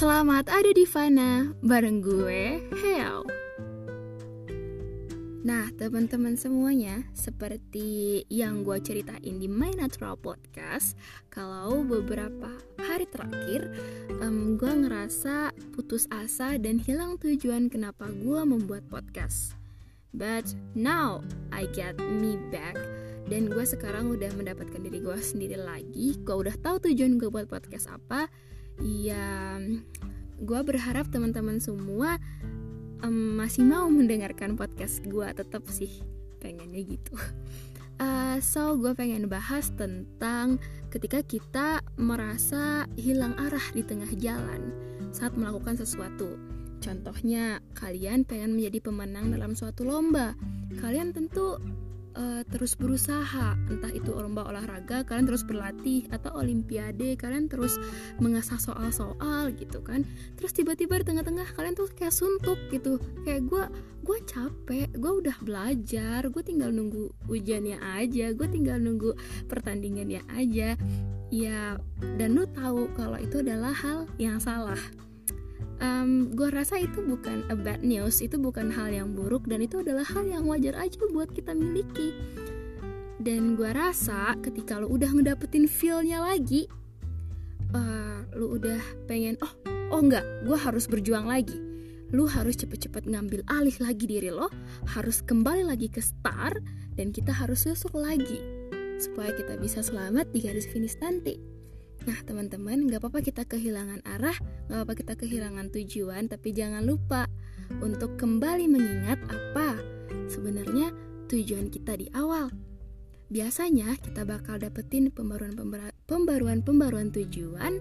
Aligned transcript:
Selamat 0.00 0.48
ada 0.48 0.72
di 0.72 0.88
Fana 0.88 1.52
bareng 1.60 2.00
gue, 2.00 2.72
Heo. 2.72 3.20
Nah, 5.44 5.68
teman-teman 5.76 6.40
semuanya, 6.40 7.04
seperti 7.12 8.24
yang 8.32 8.64
gue 8.64 8.80
ceritain 8.80 9.36
di 9.36 9.44
My 9.44 9.76
Natural 9.76 10.16
Podcast, 10.16 10.96
kalau 11.28 11.84
beberapa 11.84 12.48
hari 12.80 13.04
terakhir 13.12 13.76
um, 14.24 14.56
gue 14.56 14.72
ngerasa 14.72 15.52
putus 15.76 16.08
asa 16.08 16.56
dan 16.56 16.80
hilang 16.80 17.20
tujuan 17.20 17.68
kenapa 17.68 18.08
gue 18.08 18.40
membuat 18.40 18.88
podcast. 18.88 19.52
But 20.16 20.48
now 20.72 21.20
I 21.52 21.68
get 21.76 22.00
me 22.00 22.40
back 22.48 22.80
dan 23.28 23.52
gue 23.52 23.68
sekarang 23.68 24.08
udah 24.16 24.32
mendapatkan 24.32 24.80
diri 24.80 25.04
gue 25.04 25.20
sendiri 25.20 25.60
lagi. 25.60 26.16
Gue 26.24 26.48
udah 26.48 26.56
tahu 26.56 26.88
tujuan 26.88 27.20
gue 27.20 27.28
buat 27.28 27.52
podcast 27.52 27.92
apa 27.92 28.32
ya 28.80 29.60
gue 30.50 30.66
berharap 30.66 31.06
teman-teman 31.14 31.62
semua 31.62 32.18
um, 33.06 33.38
masih 33.38 33.62
mau 33.62 33.86
mendengarkan 33.86 34.58
podcast 34.58 34.98
gue 35.06 35.30
tetap 35.30 35.62
sih 35.70 36.02
pengennya 36.42 36.82
gitu. 36.90 37.14
Uh, 38.02 38.42
so 38.50 38.74
gue 38.74 38.90
pengen 38.98 39.30
bahas 39.30 39.70
tentang 39.78 40.58
ketika 40.90 41.22
kita 41.22 41.86
merasa 41.94 42.90
hilang 42.98 43.38
arah 43.38 43.62
di 43.70 43.86
tengah 43.86 44.10
jalan 44.18 44.74
saat 45.14 45.38
melakukan 45.38 45.78
sesuatu. 45.78 46.34
Contohnya 46.82 47.62
kalian 47.78 48.26
pengen 48.26 48.58
menjadi 48.58 48.90
pemenang 48.90 49.30
dalam 49.30 49.54
suatu 49.54 49.86
lomba. 49.86 50.34
Kalian 50.82 51.14
tentu 51.14 51.62
uh, 52.16 52.42
terus 52.48 52.74
berusaha. 52.74 53.56
Entah 53.68 53.92
itu 53.92 54.10
lomba 54.14 54.46
olahraga 54.46 55.02
kalian 55.06 55.26
terus 55.28 55.44
berlatih 55.46 56.06
atau 56.10 56.34
olimpiade 56.38 57.14
kalian 57.18 57.46
terus 57.50 57.76
mengasah 58.18 58.58
soal-soal 58.58 59.52
gitu 59.54 59.82
kan. 59.84 60.06
Terus 60.38 60.54
tiba-tiba 60.54 61.00
di 61.02 61.04
tengah-tengah 61.10 61.54
kalian 61.54 61.74
tuh 61.76 61.90
kayak 61.92 62.14
suntuk 62.14 62.58
gitu. 62.70 62.98
Kayak 63.26 63.46
gue 63.46 63.64
gue 64.00 64.18
capek 64.24 64.88
gue 64.96 65.12
udah 65.12 65.36
belajar 65.44 66.24
gue 66.24 66.42
tinggal 66.42 66.72
nunggu 66.72 67.12
ujiannya 67.28 67.76
aja 68.00 68.32
gue 68.32 68.48
tinggal 68.48 68.80
nunggu 68.80 69.14
pertandingannya 69.46 70.24
aja. 70.32 70.74
Ya 71.30 71.78
dan 72.18 72.34
lu 72.34 72.48
tahu 72.50 72.90
kalau 72.98 73.18
itu 73.20 73.44
adalah 73.44 73.70
hal 73.70 74.10
yang 74.18 74.42
salah 74.42 74.80
um, 75.80 76.30
gue 76.32 76.48
rasa 76.52 76.78
itu 76.78 77.02
bukan 77.02 77.42
a 77.48 77.56
bad 77.56 77.82
news 77.82 78.20
itu 78.22 78.36
bukan 78.36 78.70
hal 78.70 78.92
yang 78.92 79.16
buruk 79.16 79.48
dan 79.48 79.64
itu 79.64 79.82
adalah 79.82 80.04
hal 80.06 80.28
yang 80.28 80.46
wajar 80.46 80.76
aja 80.76 81.00
buat 81.10 81.32
kita 81.32 81.56
miliki. 81.56 82.14
Dan 83.20 83.56
gue 83.58 83.68
rasa 83.72 84.32
ketika 84.40 84.80
lo 84.80 84.88
udah 84.88 85.12
ngedapetin 85.12 85.68
feelnya 85.68 86.24
lagi 86.24 86.64
uh, 87.76 88.24
lo 88.32 88.56
udah 88.56 88.80
pengen 89.04 89.36
oh 89.44 89.52
oh 89.92 90.00
enggak 90.00 90.24
gue 90.46 90.56
harus 90.56 90.86
berjuang 90.86 91.26
lagi. 91.28 91.56
Lu 92.10 92.26
harus 92.26 92.58
cepet-cepet 92.58 93.06
ngambil 93.06 93.46
alih 93.46 93.76
lagi 93.78 94.04
diri 94.08 94.32
lo 94.32 94.48
harus 94.96 95.20
kembali 95.22 95.68
lagi 95.68 95.86
ke 95.86 96.02
start 96.02 96.58
dan 96.98 97.14
kita 97.14 97.30
harus 97.30 97.64
susuk 97.64 97.94
lagi 97.94 98.42
supaya 99.00 99.32
kita 99.32 99.56
bisa 99.56 99.80
selamat 99.80 100.28
di 100.34 100.44
garis 100.44 100.68
finish 100.68 100.98
nanti 101.00 101.59
Nah 102.08 102.16
teman-teman 102.24 102.88
gak 102.88 103.04
apa-apa 103.04 103.20
kita 103.20 103.44
kehilangan 103.44 104.00
arah 104.08 104.36
Gak 104.68 104.76
apa-apa 104.76 104.94
kita 104.96 105.14
kehilangan 105.20 105.68
tujuan 105.68 106.32
Tapi 106.32 106.48
jangan 106.56 106.84
lupa 106.84 107.28
untuk 107.84 108.16
kembali 108.16 108.66
mengingat 108.66 109.20
apa 109.28 109.76
sebenarnya 110.26 110.90
tujuan 111.28 111.70
kita 111.70 112.00
di 112.00 112.08
awal 112.16 112.50
Biasanya 113.30 113.94
kita 114.02 114.26
bakal 114.26 114.58
dapetin 114.58 115.14
pembaruan-pembaruan 115.14 117.08
tujuan 117.14 117.78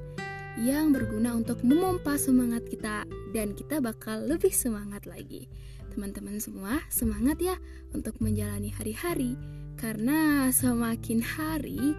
yang 0.61 0.93
berguna 0.93 1.33
untuk 1.33 1.65
memompa 1.65 2.21
semangat 2.21 2.69
kita 2.69 3.01
dan 3.33 3.57
kita 3.57 3.81
bakal 3.81 4.29
lebih 4.29 4.53
semangat 4.53 5.09
lagi. 5.09 5.49
Teman-teman 5.89 6.37
semua, 6.37 6.77
semangat 6.93 7.41
ya 7.41 7.57
untuk 7.97 8.21
menjalani 8.21 8.69
hari-hari 8.69 9.33
karena 9.79 10.51
semakin 10.53 11.23
hari 11.23 11.95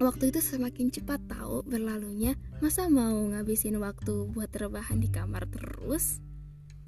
Waktu 0.00 0.32
itu 0.32 0.40
semakin 0.40 0.88
cepat 0.88 1.20
tahu 1.28 1.60
berlalunya, 1.68 2.32
masa 2.64 2.88
mau 2.88 3.20
ngabisin 3.20 3.76
waktu 3.84 4.32
buat 4.32 4.48
rebahan 4.48 4.96
di 4.96 5.12
kamar 5.12 5.44
terus? 5.52 6.24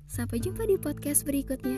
Sampai 0.09 0.41
jumpa 0.41 0.65
di 0.65 0.81
podcast 0.81 1.29
berikutnya. 1.29 1.77